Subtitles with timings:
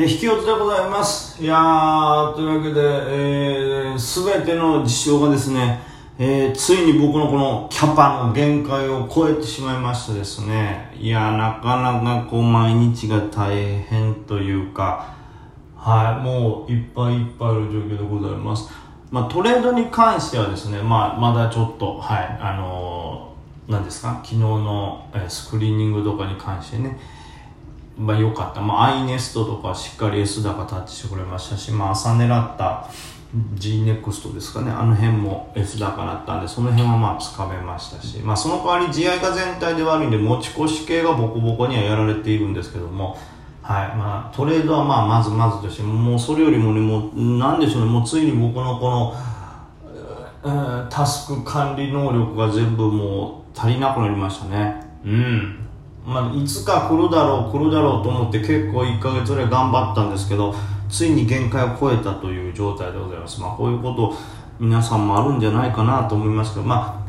[0.00, 1.42] え引き寄せでございます。
[1.42, 5.80] いやー、というわけで、えー、すべての事象がですね、
[6.20, 13.50] えー、ついに僕のこのキャパの限界を超えてしまいましてですね、いやー、なかなかこう毎日が大
[13.80, 15.16] 変というか、
[15.74, 18.70] はい、もういっぱいいっぱいある状況でございます。
[19.10, 26.96] まあ、トレードに関してはですね、まあ、まだちょっと、はい、あのー、何ですか、昨日の、えスクリーニングとかに関してね、
[27.98, 28.60] まあ良かった。
[28.60, 32.88] まあ、アイネストとかしっかり S 高タッチしてくれましたし、まあ、朝狙った
[33.54, 34.70] G-NEXT ですかね。
[34.70, 43.18] あの辺も S 高だったんで、その辺はまあつかめましたし、まあ、その代わり GI が全体で悪いんで、持ち越し系がボコボコにはやられているんですけども、
[43.62, 43.88] はい。
[43.96, 54.80] まあ、トレードはまあ、まずまずとして、もうそれよりもね、もう、なんでしょうね、もうついに僕のこの、タスク管理能力が全部もう足りなくなりましたね。
[55.04, 55.67] うん。
[56.08, 60.54] まあ、いつか来るだろう、来るだろうと思って結構1ヶ月ぐらい頑張ったんですけど、
[60.88, 63.38] ついに限界を超えたという状態でございます。
[63.42, 64.14] まあ、こういうこと
[64.58, 67.04] 皆さんもあるんじゃないかなと思いますけど、ま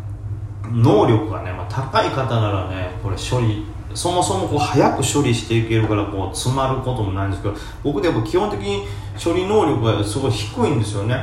[0.66, 8.86] あ、能力がね、まあ、高い方ならね、これ処理、そもそもこう早く処理していけるからこう詰まることもないんですけど、僕でも基本的に
[9.22, 11.16] 処理能力がすごい低いんですよね。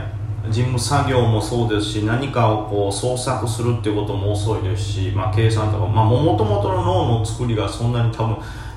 [0.50, 8.36] 事務作業もそうですし何かをこう創作するっていうことも遅いですし、まあ、計算とか、まあ、もともとの脳の作りがそんなに多分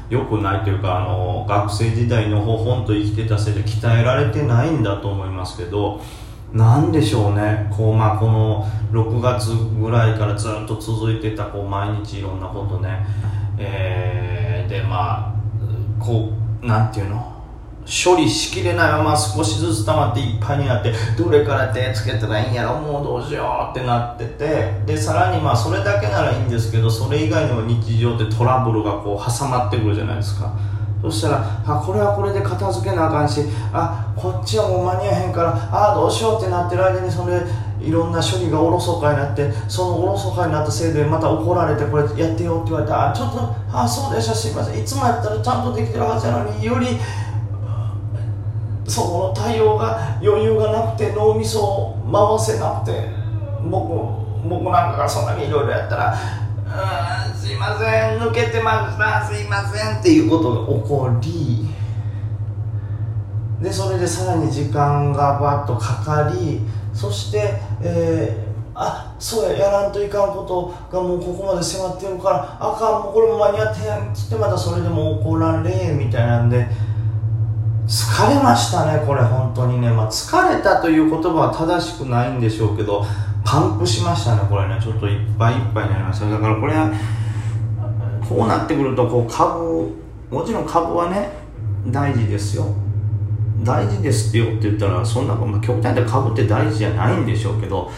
[0.09, 6.02] 良くないというかあの学生時代のほほんと生きてたせいで鍛えられてないんだと思いますけど
[6.52, 7.72] なんでしょうね。
[7.72, 13.06] こう、まあ、この6月ぐらいからずっと続いてたこう毎日いろんなことね、
[13.59, 15.34] えーでまあ
[16.00, 16.30] こ
[16.62, 17.38] うなんていうの？
[17.89, 30.53] 処理しきれないまま少しずつ溜まっていっぱいになってどれから手つけたらいいんやろもうどうしようってなっててでさらにまあそれだけならいいんですけどそれ以外の日常でトラブルがこう挟まってくるじゃないですか。
[31.01, 37.41] そしたらあこれはこれで片付けなあかんしあこっちはもう間に合えへんからあどうしようってなってる間にそれ
[37.79, 44.81] いろんな処理がおろそかになってそのおろそかになったせいでまた怒られてこれやってよって言われてあちょっとあそうでしたすいません。
[44.81, 46.88] いつもやったらちゃんとできてるはずやのにより
[48.89, 53.09] そこの対応が余裕がなくて脳みそを回せなくて
[53.69, 53.88] 僕
[54.47, 56.17] 僕なんかがそんなにいろいろやったら
[57.35, 61.69] 「すいません抜けてましたすいません」っていうことが起こり
[63.61, 66.61] でそれでさらに時間がバッとかかり
[66.94, 68.49] そして、えー
[68.81, 76.66] あそうややらんといかんことがもうここまで迫ってるからあかんもうこれも間に合ってんっつってまたそれでも怒られみたいなんで
[77.89, 83.03] 疲れましたねこれ本当にね、まあ、疲れたという言葉は正しくないんでしょうけど
[83.44, 84.79] パンクしましたねこれね。
[84.79, 86.94] ちょっといっぱいいっぱいになりましただからこれは
[88.28, 89.91] こうなってくるとこう株
[90.29, 91.31] もちろん株はね
[91.88, 92.67] 大事ですよ。
[93.63, 97.91] 大事ですよって言ったらそんな、まあ、極端に株って大事じゃないんでしょうけど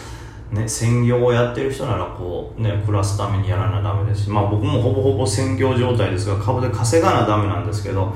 [0.52, 8.14] ね、専業をやってる人ならこうね暮らすためにやらなダメですしまあ僕もほぼほぼ専業状態ですが株で稼がなダメなんですけど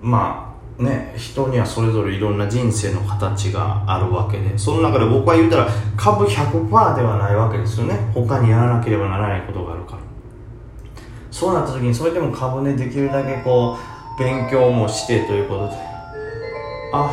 [0.00, 0.49] まあ
[0.80, 8.10] ね人にはそれぞれいろんな人生の形があるわけでその中で僕は言うたら株100%ではないわけですよね。
[8.14, 9.98] 他にやらなければならないことがあるから。
[11.30, 13.76] そうなった時にそれでも株ねできるだけこ
[14.16, 15.76] う勉強もしてということで
[16.92, 17.12] あ。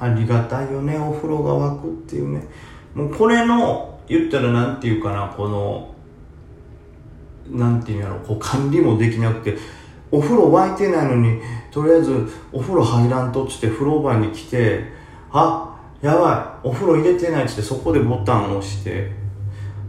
[0.00, 2.48] ありがたいよねお風呂が沸くっていうね。
[2.92, 5.94] もうこれの言ったらなんていうかなこの
[7.50, 9.56] なんていうんやろこう管理もできなくて
[10.10, 11.40] お風呂沸いてないのに
[11.70, 14.84] とりあえずお風呂入らんとっつって風呂場に来て
[15.32, 19.10] あやばいお風呂入れてないっつってそこでボタンを押して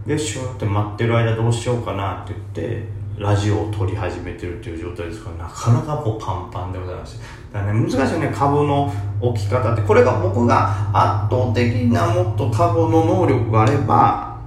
[0.08, 7.20] でシューって待ってる間どうしようかなって言ってラジオを撮り始めてるっていう状態ですからなかなかこうパンパンでございます。
[7.52, 8.92] だね難しいね株の
[9.30, 14.38] 置き方ってこれが僕が圧倒的なもっと株の能力があれば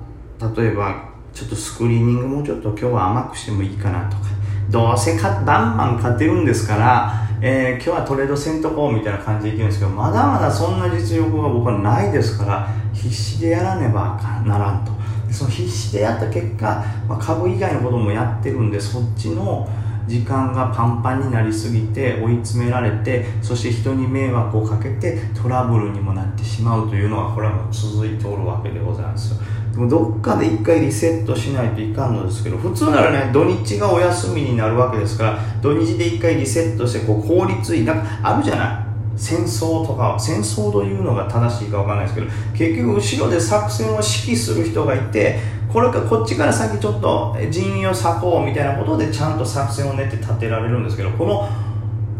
[0.57, 4.25] 例えばちょっとスクリーニングもちょっと今日は甘くしてもいいかなとか
[4.71, 14.97] どうせかバンバン勝てるんですから、えー今日はトレードせんとこうみたいな感じでいけるんですけどまだまだそんな実力が僕はないですから必死でやらねばならんと。
[15.31, 19.69] その必死でやった結果、まあ、株以外のこともやってるんでそっちの
[20.07, 29.41] 時間がパンパンになりすぎて追い詰められてそして人に迷惑をかけてトラブルにもなってしまうというのがこれはもう続いておるわけでございますよ。
[29.73, 38.87] でもどっかで一回リセットしないといかんのですけど普通ならね土日がお休みになるわけですから土日で一回リセットしてこう効率いいなんかあるじゃない？
[39.19, 45.39] 戦争とか戦争というのが正しいかわかんないですけど結局後ろで作戦を指揮する人がいて
[45.77, 51.47] これかこっちから先ちょっと人員を割こうみたいなことでちゃんと作戦を練って立てられるんですけどこの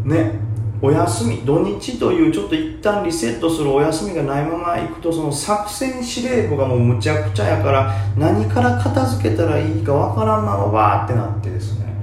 [0.05, 0.33] ね
[0.83, 11.95] お休み土日というちょっと一旦リセットするお休みがないまま行くとその作戦司令部がもうむちゃくちゃやから何から片付けたらいいかわからんままわーってなってですね。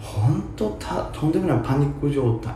[0.00, 2.54] 本当たとんでもないパニック状態。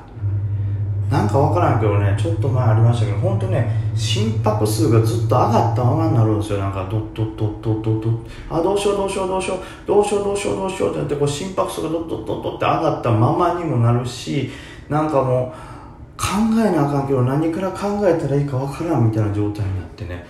[1.11, 6.59] なんかわからんけどねちょっと前ありましたけど本当ね心拍数がずっと上がったままになるんですよ。
[6.59, 8.19] なんかドッドッドッドッドッドッ
[8.49, 9.59] あどうしようどうしようどうしよう。
[9.87, 14.51] どうしようどうしようどうしようってなってこう心拍数がドッドッドッドって上がったままにもなるし
[14.89, 15.71] なんかもう
[16.17, 16.27] 考
[16.61, 20.25] えなあかんけど何から考えたらいいかわからんみたいな状態になってね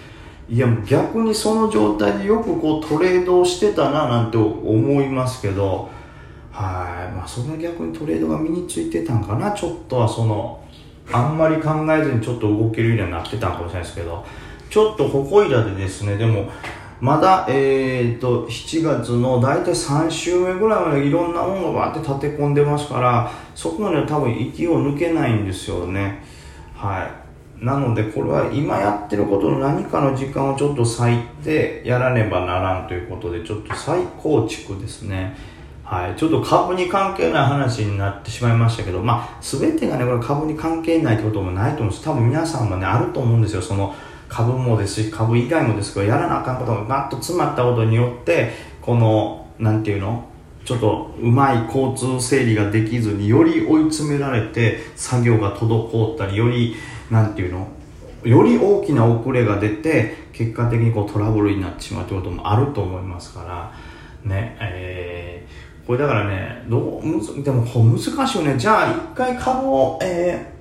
[0.49, 5.89] いや逆にその状態でよくこうトレードをしてたななんて思いますけど
[6.51, 6.90] はい
[7.21, 9.53] まあそれは逆にトレードが身についてたんかな。
[9.53, 10.65] ちょっとはその
[11.13, 14.25] あんまり考えずにちょっと動けるようになってたんかもしれないですけど。
[14.71, 16.49] ちょっとここいらでですねでも
[17.01, 26.23] まだ、えーと、7月の大体3週目ぐらいまでいろんなものがバーって立て込んでますからそこまでは多分息を抜けないんですよね。
[26.77, 27.65] はい。
[27.65, 35.37] なのでこれは今やってることの何かの時間をちょっと割いてやらねばならんということでちょっと再構築ですね。
[35.91, 42.05] はい、ちょっと株に関係ない話になってしまいましたけど、まあ、全てがね、これ株に関係ないってこともないと思うんです。
[42.05, 43.63] 多分皆さんもね、あると思うんですよ。
[43.63, 43.93] その、
[44.29, 50.25] 株もですし株以外もですけどやらなあかんことがガッと詰まったことによってこのなんていうの？
[50.65, 56.77] ちょっとうまい交通整理ができずにより追い詰められて作業が滞ったりより
[57.11, 57.67] なんていうの？
[58.23, 63.73] より大きな遅れが出て結果的にこうトラブルになってしまうということもあると思いますから
[64.23, 65.10] ねえー、
[65.91, 68.57] これだからねどうむずでもこう難しいよね。
[68.57, 70.53] じゃあ一回株を、え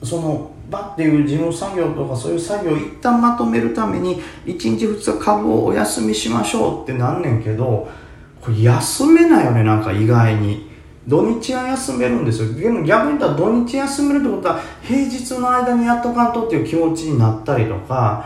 [0.00, 7.88] ー、そのバッていう事務作業とかそういう作業を一旦まとめるために1日2日株をお休みしましょうってなんねんけど
[8.40, 10.70] これ休めないよねなんか意外に。
[11.08, 12.54] 土日は休めるんですよ。
[12.54, 18.24] でも逆に言ったら土日休めるってことは平日の間にやっとかんとっていう気持ちになったりとか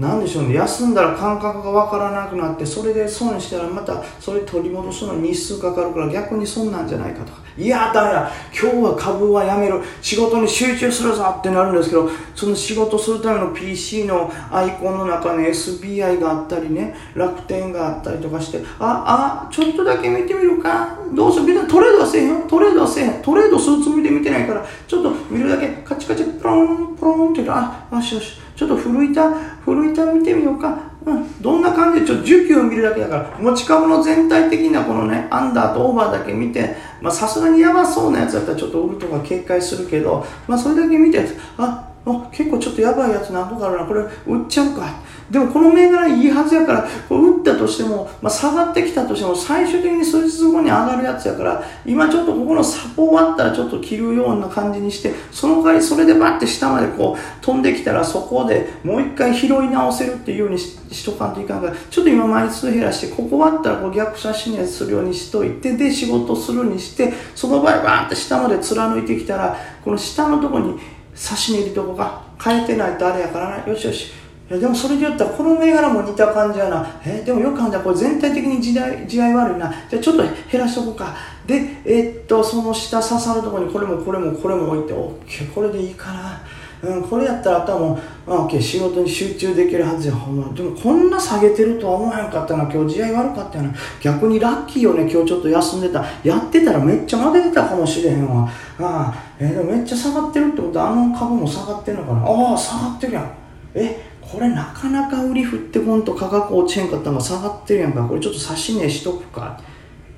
[0.00, 0.54] なんでしょうね。
[0.54, 7.40] 休んだら感覚が分からなくなってそれで損したらまたそれ取り戻すのに日数かかるから逆に損なんじゃないかとか。
[7.58, 8.30] いやだめだ。
[8.50, 20.96] 今日は株はやめる仕事に集中するぞってなるんですけどその仕事するための PC のアイコンの中に SBI があったりね楽天があったりとかしてああちょっとだけ見てみるか。
[21.12, 23.22] どうする別にトレードはせえへんトレードはせえへん。
[23.22, 25.68] トレードするつもりで見てないからちょっと見るだけ。
[25.84, 28.40] カチカチプロンプロンって言うとあよしよし。
[28.60, 29.30] ちょっと古板、
[29.64, 30.78] 古板見てみようか。
[31.06, 32.00] うん、どんな感じ？
[32.00, 41.26] で、ちょっと需給を見るだけだから、持ち株の全体的なこのね、アンダーとオーバーだけ見て、まさすがにやばそうなやつだったらちょっと売るとか警戒するけど、まあそれだけ見て、
[41.56, 44.88] あ、あ結構ちょっとやばいやつなんとかあるな、これ売っちゃうか。
[45.30, 70.80] でもこの銘柄いいはずやから、これ打ったとしても、まあ、下がってきたとしても、最終的に数日後に上がるやつやから、今ちょっとここのサポ終わったらちょっと切るような感じにして、その代わりそれでバッて下までこう飛んできたら、そこでもう一回拾い直せるっていうようにしとかんといかんから、ちょっと今枚数減らして、ここ終わったらこう逆写真やするようにしといて、で仕事するにして、その場合バーって下まで貫いてきたら、この下のとこに
[71.20, 74.06] 差し値入れとこが変えてないとあれやからな、よしよし。
[74.50, 77.00] いやでもそれで言ったらこの銘柄も似た感じやな。
[77.04, 79.70] えでもよく考えたらこれ全体的に時代、時代悪いな。
[79.90, 81.14] じゃあちょっと減らしとこうか。
[81.46, 86.40] で、えー、っと、その下刺さるところにこれもこれもこれも置いて、オッケー、これでいいかな。
[86.82, 90.14] うん、これやったらあとはもう、オッケー、仕事に集中できるはずや。
[90.14, 90.52] ほんま。
[90.54, 92.64] でもこんな下げてるとは思わへんかったな。
[92.64, 93.74] 今日時代悪かったよな。
[94.00, 95.02] 逆にラッキーよね。
[95.10, 96.04] 今日ちょっと休んでた。
[96.24, 98.48] やってたらめっちゃ負けてたかもしれへんわ。
[98.78, 102.22] ああ、えー、でもめっちゃ下がってるってことはあの株も下がってるのかな。
[102.22, 103.30] ああ、下がってるやん。
[103.74, 109.60] えこれなかなか売り振ってこんと価格落ちへんかったのが下がってるやんかこれちょっと差し値しとくか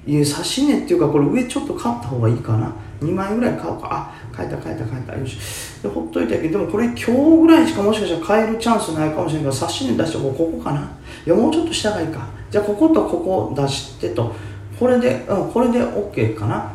[0.07, 2.75] いや差し値っていうかこれ上ちょっと買った方がいいかな
[3.05, 3.89] 2枚ぐらい買おうか。
[3.91, 5.17] あ買えた買えた買えた。
[5.17, 5.37] よし。
[5.83, 10.91] でほっといたけどでもこれ今日ぐらいしかもしかしたら買えるチャンスないかもしれんから差し値出してここかな。
[11.27, 12.27] いやもうちょっと下がいいか。
[12.51, 14.33] じゃあこことここ出してと。
[14.79, 16.73] これでうんこれで OK かな。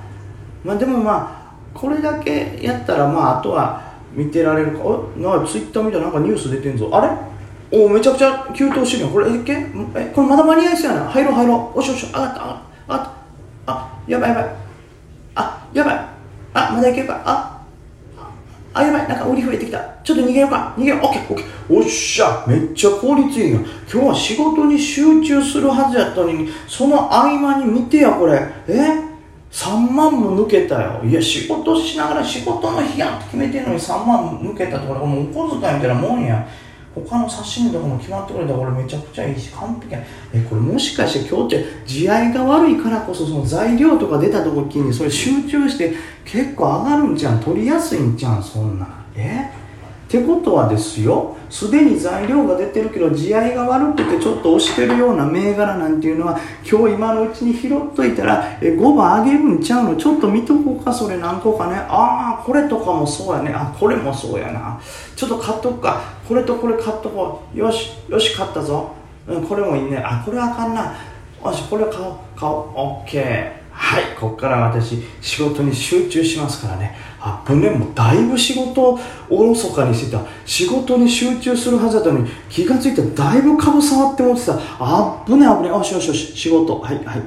[0.63, 4.79] まあでもまあこれだけやったらまああとは見てられるか。
[4.83, 6.89] あなかツイッター見たらなんかニュース出てんぞ。
[6.91, 7.11] あれ？
[7.69, 9.13] おめちゃくちゃ急騰してるやん。
[9.13, 9.53] これえっけ？
[9.95, 11.09] えこれまだ間に合いそうやな。
[11.09, 11.79] 入ろう入ろう。
[11.79, 12.07] おしおし。
[12.07, 13.11] 上がった上がった上がった。
[13.73, 14.55] あやばいやばい。
[15.35, 16.16] あやばい。
[16.57, 17.21] あまだいけるか。
[17.25, 17.53] あ
[18.73, 19.07] あやばい。
[19.07, 19.79] なんか売り増えてきた。
[20.03, 20.73] ちょっと逃げようか。
[20.77, 20.99] 逃げよう。
[20.99, 21.77] オッケーオッケー。
[21.77, 22.43] おっしゃ。
[22.47, 23.59] めっちゃ効率いいや
[23.91, 28.41] 今日は仕事に集中するはずやったのにその合間に見てやこれ。
[28.67, 29.07] え
[29.51, 31.01] ？3万も抜けたよ。
[31.05, 36.47] いや仕事しながら仕事の日やって決めてるのに3万抜けたところもうお小遣いみたいなもんや。
[37.05, 39.99] 他の刺身とかも決まってくれたらこれめちゃくちゃいいし完璧や。
[40.33, 45.93] えこれもしかして今日って地合いが悪いからこそその材料とか出た時にそれ集中して
[46.25, 48.85] 結構上がるんじゃん取りやすいんじゃんそんな。
[48.85, 49.51] んえ？
[50.07, 51.35] ってことはですよ。
[51.49, 56.37] すでに材料が出てるけど地合いが悪くてちょっと押してるような銘柄なんていうのは
[56.69, 59.95] 今日今のうちに拾っといたらえ5番あげるんちゃうの？
[59.97, 61.75] ちょっと見とこうかそれ何個かね。
[61.75, 63.51] ああこれとかもそうやね。
[63.53, 64.79] あこれもそうやな。
[65.15, 66.16] ちょっと買っとくか。
[66.27, 67.57] これとこれ買っとこう。
[67.57, 68.91] よしよし買ったぞ、
[69.27, 69.97] うん、これもいいね。
[69.97, 70.93] あこれあかんな。
[71.43, 72.15] よしこれ買おう。
[72.35, 72.55] 買おう。
[72.75, 73.57] オッケー。
[73.71, 76.95] はいここから私仕事に集中しますからね。
[77.19, 80.21] あぶねもうだいぶ仕事をおろそかにしてた。
[80.45, 84.57] 仕事に集中するはずだったのに気が付いたらだいぶ株触って持ってた。
[84.79, 86.79] あぶねあぶねよしよしよし仕事。
[86.79, 87.23] はいはいはい。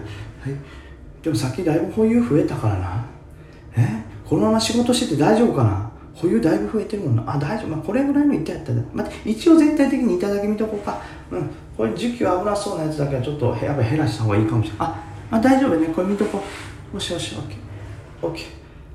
[1.22, 3.04] でもさっきだいぶ保有増えたからな。
[3.76, 4.02] え？
[4.28, 5.89] このまま仕事してて大丈夫かな？
[6.14, 7.34] 保有だいぶ増えてるもんな。
[7.34, 8.78] あ大丈夫、まあ、これぐらいの板やったら。
[8.92, 11.00] 待って一応全体的に板だけ見とこうか。
[11.30, 11.50] うん。
[11.76, 14.88] これ時期危なそうなやつだけはちょっとやっぱ減らした方がいいかもしれない。
[14.88, 15.86] ああ大丈夫ね。
[15.88, 16.42] これ見とこ
[16.92, 16.94] う。
[16.94, 17.34] よしよし。
[17.36, 18.42] オッケーオッケ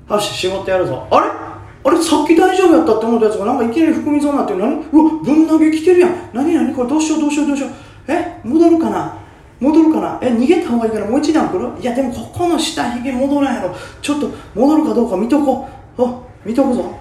[0.08, 1.06] ーよし仕事やるぞ。
[1.10, 1.26] あれ？
[1.26, 2.02] あれ？
[2.02, 4.60] さっき大丈夫やったって思ったやつがなんかいきなり含みそうになってる。
[4.60, 4.76] 何？
[4.76, 6.30] うわぶん投げ来てるやん。
[6.32, 6.54] 何？
[6.54, 6.74] 何？
[6.74, 7.20] これどうしよう？
[7.22, 7.46] どうしよう？
[7.48, 7.70] どうしよう？
[8.12, 8.40] え？
[8.44, 9.18] 戻るかな？
[9.58, 10.18] 戻るかな？
[10.22, 11.80] え逃げた方がいいからもう一段来る？
[11.80, 13.74] いやでもここの下ひげ戻らんやろ。
[14.02, 15.68] ちょっと戻るかどうか見とこ
[15.98, 16.02] う。
[16.02, 16.94] お見とくぞ。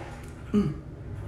[0.54, 0.76] うん。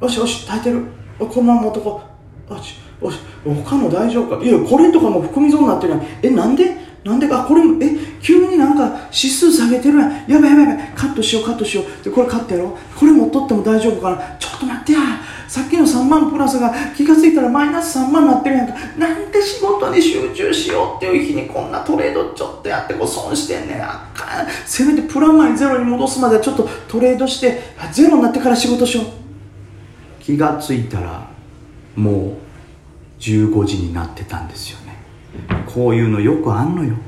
[0.01, 0.83] よしよし耐えてる。
[1.19, 2.01] このまま持っとこ
[2.49, 2.53] う。
[2.53, 3.19] よしよし。
[3.65, 4.43] 他の大丈夫か？
[4.43, 6.05] いやこれとかも含みそうになってるやん。
[6.23, 6.75] えなんで？
[7.03, 7.27] なんで？
[7.27, 7.89] かこれもえ
[8.21, 10.11] 急になんか指数下げてるやん。
[10.31, 10.93] やばいやばいやばい。
[10.95, 12.03] カットしようカットしよう。
[12.03, 14.37] でこれカットやろこれ持っとっても大丈夫かな？
[14.37, 14.99] ちょっと待ってや。
[15.47, 18.73] さっきの3万プラスが気が付いたらマイナス3万になってるやんか。
[18.97, 24.16] なんで仕事に集中しようっていう日にこんなトレードちょっとやってこう損してんねんあかん
[24.65, 29.05] せめてプラマイゼロに戻すまでちょっとトレードしてゼロになってから仕事しよう。
[30.19, 31.29] 気がついたら
[31.95, 32.33] もう
[33.19, 34.97] 15時になってたんですよね。
[35.65, 36.97] こういうのよくあんのよ。